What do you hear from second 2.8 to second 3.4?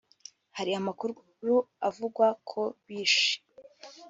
Bish